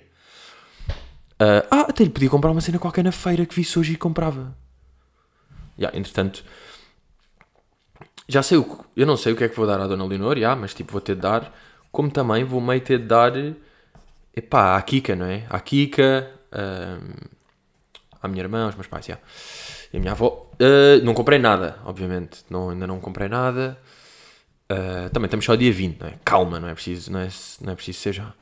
[1.41, 3.97] Uh, ah, até lhe podia comprar uma cena qualquer na feira que visse hoje e
[3.97, 4.53] comprava.
[5.77, 6.43] Yeah, entretanto,
[8.27, 8.83] já sei o que.
[8.97, 10.91] Eu não sei o que é que vou dar à Dona Leonor, yeah, mas tipo,
[10.91, 11.55] vou ter de dar.
[11.91, 13.31] Como também vou meio ter de dar.
[14.35, 15.45] Epá, à Kika, não é?
[15.49, 17.29] À Kika, uh,
[18.21, 19.23] à minha irmã, aos meus pais, yeah.
[19.93, 20.51] e a minha avó.
[20.55, 22.43] Uh, não comprei nada, obviamente.
[22.49, 23.79] Não, ainda não comprei nada.
[24.71, 26.13] Uh, também estamos só dia 20, não é?
[26.23, 27.29] Calma, não é preciso, não é,
[27.61, 28.33] não é preciso ser já.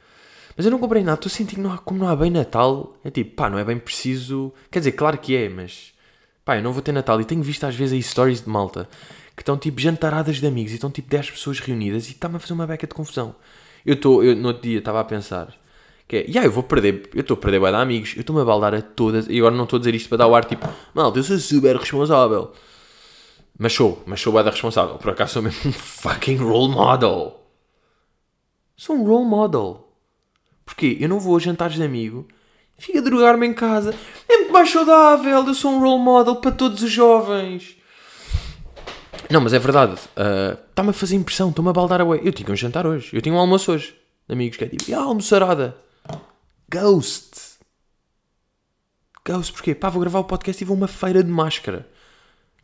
[0.58, 2.98] Mas eu não comprei nada, estou sentindo que não há, como não há bem Natal.
[3.04, 4.52] É tipo, pá, não é bem preciso.
[4.72, 5.94] Quer dizer, claro que é, mas
[6.44, 7.22] pá, eu não vou ter Natal.
[7.22, 8.90] E tenho visto às vezes aí stories de malta
[9.36, 12.40] que estão tipo jantaradas de amigos e estão tipo 10 pessoas reunidas e está-me a
[12.40, 13.36] fazer uma beca de confusão.
[13.86, 15.56] Eu estou, no outro dia estava a pensar
[16.08, 18.42] que é, yeah, eu vou perder, eu estou a perder vai dar amigos, eu estou-me
[18.42, 20.46] a baldar a todas, e agora não estou a dizer isto para dar o ar
[20.46, 22.54] tipo, malta, eu sou super responsável.
[23.60, 24.96] Mas sou, mas sou da responsável.
[24.96, 27.42] Por acaso sou mesmo um fucking role model.
[28.76, 29.87] Sou um role model.
[30.68, 30.98] Porquê?
[31.00, 32.28] Eu não vou a jantares de amigo,
[32.78, 33.96] fico a drogar-me em casa.
[34.28, 37.78] É muito mais saudável, eu sou um role model para todos os jovens.
[39.30, 39.94] Não, mas é verdade.
[39.94, 42.20] Uh, Está-me a fazer impressão, estou-me a baldar a way.
[42.22, 43.96] Eu tinha um jantar hoje, eu tinha um almoço hoje.
[44.28, 45.78] Amigos que é tipo, ah, almoçarada.
[46.70, 47.58] Ghost.
[49.26, 49.74] Ghost, porquê?
[49.74, 51.88] Pá, vou gravar o podcast e vou uma feira de máscara.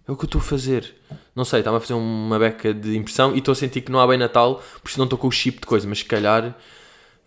[0.05, 0.93] É o que eu estou a fazer.
[1.33, 4.01] Não sei, está-me a fazer uma beca de impressão e estou a sentir que não
[4.01, 6.53] há bem Natal, por isso não estou com o chip de coisa, mas se calhar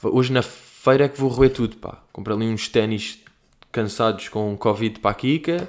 [0.03, 0.43] hoje na
[0.87, 1.99] feira é que vou roer tudo, pá.
[2.13, 3.19] Comprei ali uns ténis
[3.73, 5.69] cansados com Covid para a Kika.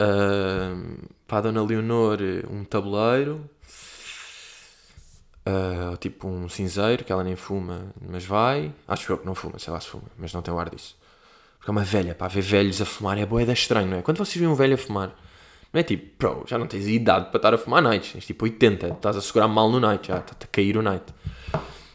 [0.00, 2.18] Uh, para a Dona Leonor,
[2.50, 3.48] um tabuleiro.
[5.40, 8.70] Uh, tipo um cinzeiro, que ela nem fuma, mas vai.
[8.86, 10.96] Acho eu que não fuma, sei lá se fuma, mas não tem o ar disso.
[11.58, 14.02] Porque é uma velha, pá, ver velhos a fumar é boeda estranho, não é?
[14.02, 15.14] Quando vocês veem um velho a fumar,
[15.72, 18.44] não é tipo, bro, já não tens idade para estar a fumar nights, tens tipo
[18.44, 21.04] 80, estás a segurar mal no night, já está a cair o night.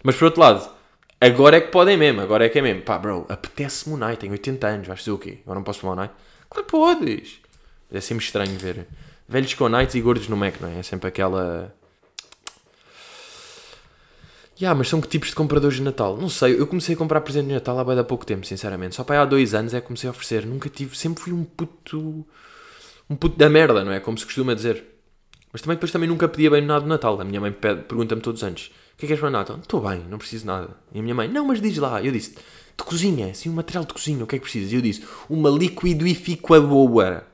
[0.03, 0.74] Mas por outro lado,
[1.19, 2.82] Agora é que podem mesmo, agora é que é mesmo.
[2.82, 5.39] Pá, bro, apetece-me o night, tenho 80 anos, vais fazer o quê?
[5.43, 6.13] Agora não posso fumar o night?
[6.49, 7.39] Claro que podes.
[7.91, 8.88] É sempre estranho ver
[9.28, 10.80] velhos com nights e gordos no Mac, não é?
[10.80, 11.73] É sempre aquela.
[14.60, 16.15] Yeah, mas são que tipos de compradores de Natal?
[16.15, 18.95] Não sei, eu comecei a comprar presente de Natal há bem há pouco tempo, sinceramente.
[18.95, 20.45] Só para há dois anos é que comecei a oferecer.
[20.45, 22.25] Nunca tive, sempre fui um puto.
[23.10, 23.99] um puto da merda, não é?
[23.99, 24.84] Como se costuma dizer.
[25.51, 27.19] Mas também depois também nunca pedia bem nada de Natal.
[27.19, 29.58] A minha mãe pergunta-me todos os anos o que é que és para Natal?
[29.58, 30.69] Estou bem, não preciso nada.
[30.93, 32.01] E a minha mãe, não, mas diz lá.
[32.01, 34.71] Eu disse, de cozinha, sim, um material de cozinha, o que é que precisas?
[34.71, 37.27] E eu disse, uma liquidificadora.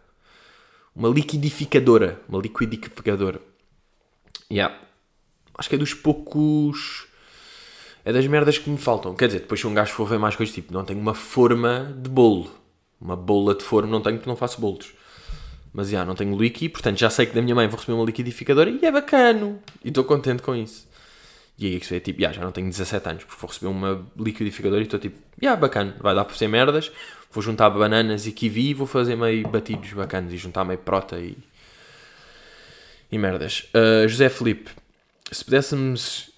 [0.95, 2.19] Uma liquidificadora.
[2.27, 3.39] Uma liquidificadora.
[4.51, 4.75] Yeah.
[5.55, 7.05] Acho que é dos poucos.
[8.03, 9.13] É das merdas que me faltam.
[9.13, 11.95] Quer dizer, depois se um gajo for ver mais coisas, tipo, não tenho uma forma
[11.95, 12.49] de bolo.
[12.99, 14.93] Uma bola de forma não tenho porque não faço bolos.
[15.71, 18.03] Mas já, não tenho liqui, portanto já sei que da minha mãe vou receber uma
[18.03, 19.59] liquidificadora e é bacano.
[19.85, 20.89] E estou contente com isso.
[21.61, 24.81] E aí é tipo, yeah, já não tenho 17 anos, porque vou receber uma liquidificadora
[24.81, 26.91] e estou tipo, yeah, bacana, vai dar para ser merdas.
[27.31, 31.19] Vou juntar bananas e kiwi e vou fazer meio batidos bacanas e juntar meio prota
[31.19, 31.37] e,
[33.11, 33.69] e merdas.
[33.75, 34.71] Uh, José Felipe,
[35.31, 36.31] se pudéssemos.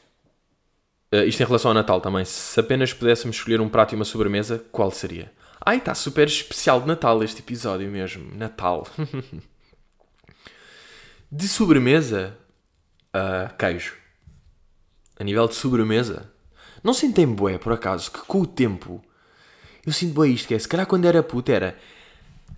[1.13, 2.25] Uh, isto em relação ao Natal também.
[2.25, 5.31] Se apenas pudéssemos escolher um prato e uma sobremesa, qual seria?
[5.65, 8.29] Ai, está super especial de Natal este episódio mesmo.
[8.35, 8.85] Natal.
[11.31, 12.37] de sobremesa,
[13.15, 14.02] uh, queijo
[15.19, 16.31] a nível de sobremesa,
[16.83, 19.03] não sentem bué, por acaso, que com o tempo
[19.85, 21.75] eu sinto bué isto, que é, se calhar quando era puto era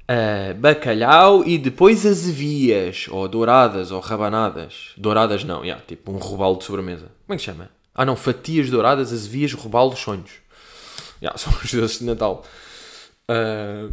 [0.10, 4.94] uh, bacalhau e depois azevias, ou douradas, ou rabanadas.
[4.98, 7.12] Douradas não, yeah, tipo um robalo de sobremesa.
[7.26, 7.70] Como é que se chama?
[7.94, 10.32] Ah não, fatias douradas, azevias, robalos, sonhos.
[11.22, 12.44] Yeah, são os doces de Natal.
[13.30, 13.92] Uh,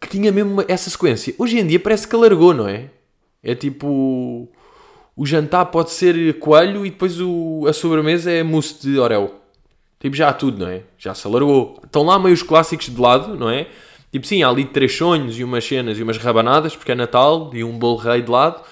[0.00, 1.34] que tinha mesmo essa sequência.
[1.38, 2.90] Hoje em dia parece que alargou, não é?
[3.42, 4.50] É tipo.
[5.16, 9.34] O jantar pode ser coelho e depois o, a sobremesa é mousse de Orel.
[9.98, 10.82] Tipo, já há tudo, não é?
[10.98, 11.80] Já se alargou.
[11.82, 13.66] Estão lá meio os clássicos de lado, não é?
[14.12, 17.50] Tipo, sim, há ali três sonhos e umas cenas e umas rabanadas, porque é Natal,
[17.54, 18.62] e um bolo rei de lado.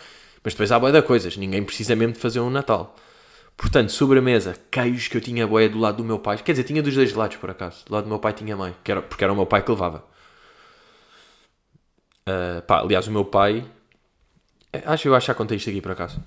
[0.44, 1.37] Mas depois há boia de coisas.
[1.37, 2.94] Ninguém precisa mesmo de fazer um Natal.
[3.57, 6.37] Portanto, sobremesa, queijos que eu tinha boia do lado do meu pai.
[6.38, 7.85] Quer dizer, tinha dos dois lados, por acaso.
[7.87, 8.74] Do lado do meu pai tinha mãe.
[8.85, 10.04] Que era, porque era o meu pai que levava.
[12.28, 13.64] Uh, pá, aliás, o meu pai...
[14.85, 16.20] Acho, eu acho que já contei isto aqui, por acaso.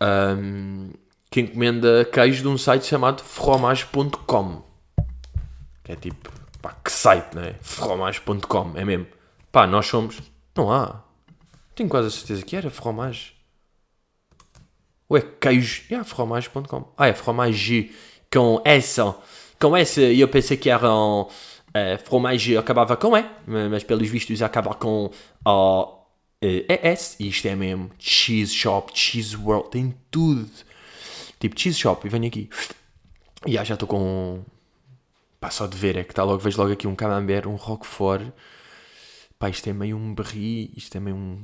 [0.00, 0.90] Um,
[1.30, 4.62] que encomenda queijo de um site chamado fromage.com.
[5.82, 6.30] Que é tipo,
[6.62, 7.54] pá, que site, não é?
[7.60, 9.06] Fromage.com, é mesmo.
[9.50, 10.20] Pá, nós somos.
[10.56, 11.02] Não há.
[11.74, 13.34] Tenho quase a certeza que era fromage.
[15.08, 15.82] Ou é queijo?
[15.90, 16.92] Yeah, fromage.com.
[16.96, 17.92] Ah, é fromage
[18.32, 19.00] com S.
[19.60, 21.22] Com S, eu pensei que era um,
[21.74, 25.06] uh, fromage, acabava com E, mas pelos vistos acaba com
[25.46, 25.93] uh,
[26.44, 27.16] ES.
[27.18, 30.48] E isto é mesmo Cheese Shop, Cheese World, tem tudo.
[31.38, 32.48] Tipo Cheese Shop, e venho aqui.
[33.46, 34.42] E já estou com.
[35.40, 38.32] Pá, só de ver, é que está logo, vejo logo aqui um camembert, um roquefort.
[39.38, 41.42] Pá, isto é meio um berri, isto é meio um.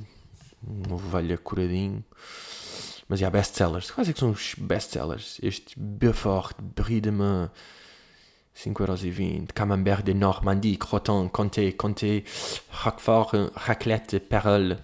[0.63, 2.03] uma ovelha curadinho.
[3.07, 3.91] Mas há yeah, best-sellers.
[3.91, 5.37] Quais é que são os best-sellers?
[5.43, 7.49] Este Beaufort, Brie de Main,
[8.55, 9.51] 5,20€.
[9.53, 12.23] Camembert de Normandie, Croton, Comté, Comté,
[12.69, 14.77] Roquefort, Raclette, Perle.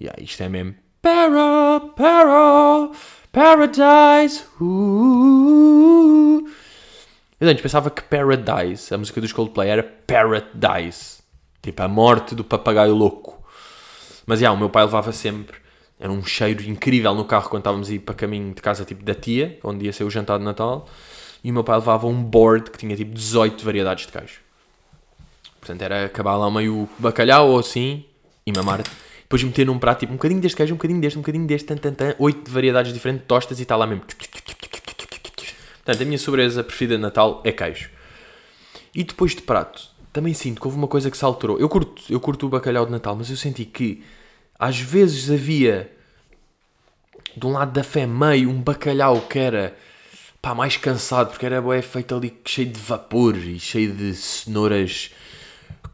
[0.00, 0.74] Yeah, isto é mesmo.
[1.02, 2.90] Para, para,
[3.30, 4.44] Paradise.
[4.58, 6.48] Uh.
[7.38, 11.20] Eu antes pensava que Paradise, a música dos Coldplay, era Paradise.
[11.60, 13.44] Tipo, a morte do papagaio louco.
[14.24, 15.58] Mas, yeah, o meu pai levava sempre.
[15.98, 19.04] Era um cheiro incrível no carro quando estávamos a ir para caminho de casa, tipo,
[19.04, 20.88] da tia, onde ia ser o jantar de Natal.
[21.44, 24.40] E o meu pai levava um board que tinha, tipo, 18 variedades de queijo.
[25.60, 28.06] Portanto, era acabar lá meio bacalhau ou assim
[28.46, 28.80] e mamar
[29.30, 31.64] depois meter num prato, tipo, um bocadinho deste queijo, um bocadinho deste, um bocadinho deste,
[31.64, 34.02] tan, tan, tan, oito variedades diferentes, tostas e está lá mesmo.
[35.84, 37.90] Portanto, a minha sobremesa preferida de Natal é queijo.
[38.92, 41.60] E depois de prato, também sinto que houve uma coisa que se alterou.
[41.60, 44.02] Eu curto, eu curto o bacalhau de Natal, mas eu senti que
[44.58, 45.92] às vezes havia
[47.36, 49.76] de um lado da fé meio um bacalhau que era
[50.42, 55.12] pá, mais cansado, porque era bué, feito ali cheio de vapor e cheio de cenouras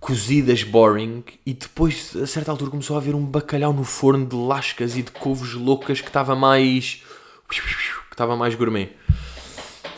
[0.07, 4.37] cozidas boring e depois a certa altura começou a haver um bacalhau no forno de
[4.37, 7.03] lascas e de couves loucas que estava mais
[7.49, 7.59] que
[8.13, 8.93] estava mais gourmet.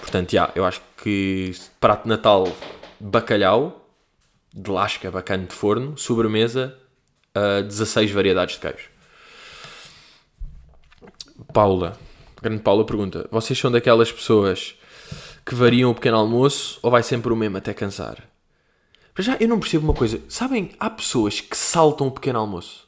[0.01, 2.49] Portanto, já, eu acho que prato de Natal
[2.99, 3.87] bacalhau
[4.55, 6.75] de lasca bacana de forno sobremesa
[7.37, 8.89] uh, 16 variedades de queijo
[11.53, 11.99] Paula
[12.41, 14.75] grande Paula pergunta vocês são daquelas pessoas
[15.45, 18.27] que variam o pequeno almoço ou vai sempre o mesmo até cansar
[19.19, 20.23] para já, eu não percebo uma coisa.
[20.29, 22.87] Sabem, há pessoas que saltam o pequeno almoço.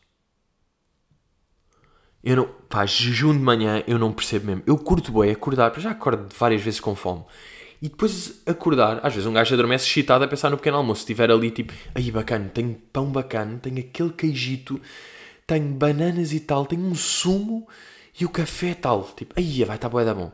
[2.22, 2.44] Eu não.
[2.68, 4.62] Pá, jejum de manhã eu não percebo mesmo.
[4.64, 7.24] Eu curto bem acordar, para já acordo várias vezes com fome.
[7.82, 11.00] E depois acordar, às vezes um gajo adormece excitado a pensar no pequeno almoço.
[11.00, 14.80] Se estiver ali tipo, aí bacana, tenho pão bacana, tenho aquele queijito,
[15.48, 17.66] tenho bananas e tal, tenho um sumo
[18.20, 19.02] e o café tal.
[19.16, 20.30] Tipo, aí vai estar tá boa da bom.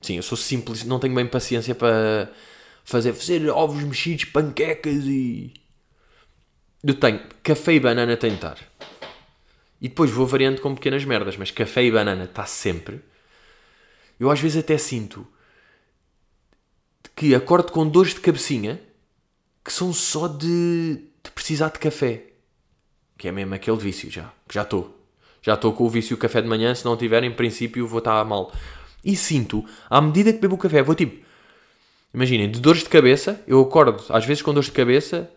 [0.00, 2.30] Sim, eu sou simples, não tenho bem paciência para
[2.84, 5.52] fazer, fazer ovos mexidos, panquecas e.
[6.82, 8.58] Eu tenho café e banana tentar.
[9.80, 13.00] E depois vou variando com pequenas merdas, mas café e banana está sempre.
[14.18, 15.26] Eu às vezes até sinto
[17.14, 18.80] que acordo com dores de cabecinha
[19.64, 22.26] que são só de, de precisar de café.
[23.16, 24.32] Que é mesmo aquele vício já.
[24.48, 24.98] Que já estou.
[25.40, 26.74] Já estou com o vício café de manhã.
[26.74, 28.52] Se não tiver, em princípio, vou estar mal.
[29.04, 31.24] E sinto, à medida que bebo o café, vou tipo
[32.14, 35.30] Imaginem, de dores de cabeça, eu acordo às vezes com dores de cabeça,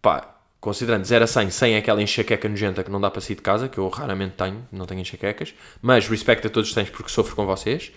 [0.00, 3.36] pá, considerando 0 a 100, 100 é aquela enxaqueca nojenta que não dá para sair
[3.36, 6.86] de casa, que eu raramente tenho, não tenho enxaquecas, mas respeito a todos os 100
[6.86, 7.92] porque sofro com vocês.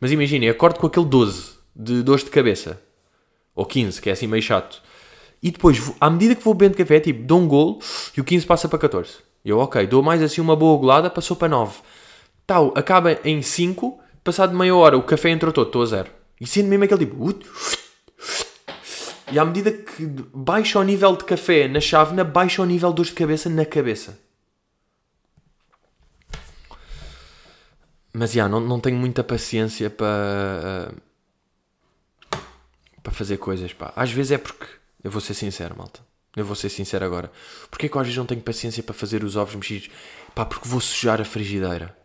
[0.00, 2.80] Mas imaginem, acordo com aquele 12 de dores de cabeça,
[3.54, 4.80] ou 15, que é assim meio chato,
[5.42, 7.80] e depois, à medida que vou bebendo café, tipo, dou um golo
[8.16, 9.14] e o 15 passa para 14.
[9.44, 11.80] Eu, ok, dou mais assim uma boa golada, passou para 9.
[12.46, 16.21] Tal, acaba em 5, passado meia hora o café entrou todo, estou a zero.
[16.40, 17.38] E sendo mesmo aquele tipo.
[19.30, 20.04] E à medida que
[20.34, 23.64] baixa o nível de café na chávena, baixa o nível de dor de cabeça na
[23.64, 24.18] cabeça.
[28.12, 30.92] Mas já, não, não tenho muita paciência para.
[33.02, 33.92] para fazer coisas, pá.
[33.96, 34.66] Às vezes é porque.
[35.02, 36.00] Eu vou ser sincero, malta.
[36.36, 37.32] Eu vou ser sincero agora.
[37.70, 39.90] Porquê que eu às vezes não tenho paciência para fazer os ovos mexidos?
[40.34, 41.96] Pá, porque vou sujar a frigideira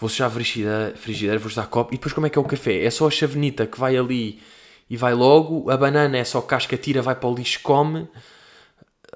[0.00, 1.92] vou sujar a frigideira, frigideira, vou sujar copo.
[1.92, 2.82] E depois como é que é o café?
[2.82, 4.40] É só a chavenita que vai ali
[4.88, 5.70] e vai logo.
[5.70, 8.08] A banana é só casca, tira, vai para o lixo, come.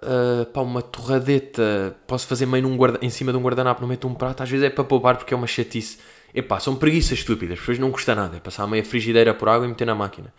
[0.03, 4.07] Uh, uma torradeta, posso fazer meio num guarda, em cima de um guardanapo, não meto
[4.07, 4.43] um prato.
[4.43, 5.99] Às vezes é para poupar porque é uma chatice.
[6.35, 8.37] Epá, são preguiças estúpidas, depois não custa nada.
[8.37, 10.33] É passar meia frigideira por água e meter na máquina.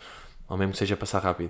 [0.47, 1.49] Ao mesmo que seja passar rápido.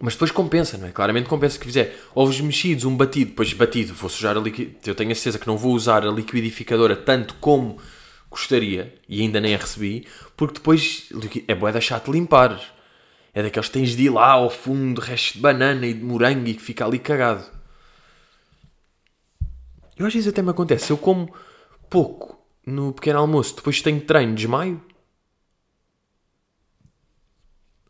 [0.00, 0.90] Mas depois compensa, não é?
[0.90, 4.74] Claramente compensa que fizer ovos mexidos, um batido, depois batido, vou sujar a liquid...
[4.86, 7.78] Eu tenho a certeza que não vou usar a liquidificadora tanto como
[8.28, 11.08] gostaria, e ainda nem a recebi, porque depois
[11.46, 12.60] é boa chato limpar.
[13.32, 16.48] É daqueles que tens de ir lá ao fundo, resto de banana e de morango
[16.48, 17.44] e que fica ali cagado.
[19.96, 21.32] Eu às vezes até me acontece, eu como
[21.88, 22.36] pouco
[22.66, 24.82] no pequeno almoço, depois tenho treino, desmaio.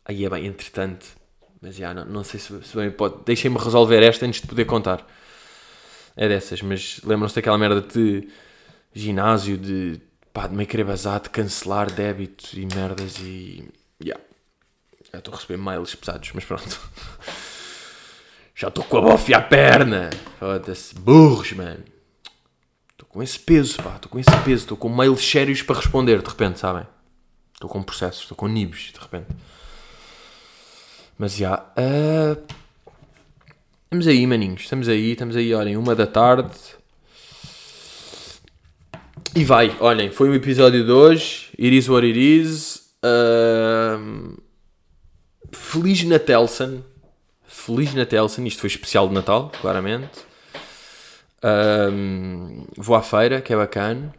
[0.03, 1.05] Aí é bem, entretanto,
[1.61, 3.23] mas já, não, não sei se, se bem pode.
[3.25, 5.05] Deixem-me resolver esta antes de poder contar.
[6.15, 8.29] É dessas, mas lembram-se daquela merda de
[8.93, 9.99] ginásio, de
[10.31, 13.69] pá, de meio querer bazar, de cancelar débitos e merdas e.
[14.01, 14.23] Yeah.
[15.11, 16.79] Já estou a receber mails pesados, mas pronto.
[18.55, 20.09] Já estou com a bofia à perna.
[20.39, 20.95] Foda-se.
[20.95, 21.83] Burros, mano.
[22.91, 23.95] Estou com esse peso, pá.
[23.95, 24.63] Estou com esse peso.
[24.63, 26.87] Estou com mails sérios para responder, de repente, sabem?
[27.53, 29.27] Estou com processos, estou com nibs, de repente.
[31.17, 31.65] Mas já.
[31.77, 32.41] Uh...
[33.83, 34.63] Estamos aí, maninhos.
[34.63, 36.51] Estamos aí, estamos aí, olhem, uma da tarde.
[39.33, 41.49] E vai, olhem, foi um episódio de hoje.
[41.57, 42.91] It is what it is.
[43.03, 44.41] Uh...
[45.51, 46.83] Feliz Natelson.
[47.47, 48.43] Feliz Natelson.
[48.43, 50.19] Isto foi especial de Natal, claramente.
[51.41, 52.67] Uh...
[52.75, 54.13] Vou à feira, que é bacana.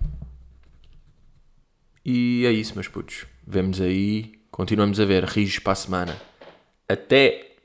[2.03, 3.27] E é isso, meus putos.
[3.47, 4.33] Vemos aí.
[4.51, 5.25] Continuamos a ver.
[5.25, 6.36] Rijos para a semana.
[6.89, 7.57] Até!